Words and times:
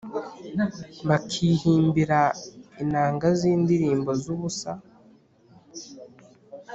bakihimbira 1.09 2.21
inanga 2.83 3.27
z’indirimbo 3.39 4.09
z’ubusa, 4.21 4.71